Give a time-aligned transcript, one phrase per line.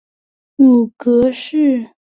[0.55, 1.91] 母葛氏。